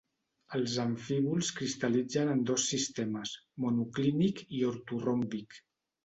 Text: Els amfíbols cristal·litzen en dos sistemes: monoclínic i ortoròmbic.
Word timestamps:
Els 0.59 0.75
amfíbols 0.83 1.49
cristal·litzen 1.57 2.31
en 2.31 2.41
dos 2.51 2.65
sistemes: 2.71 3.33
monoclínic 3.65 4.41
i 4.61 4.63
ortoròmbic. 4.71 5.59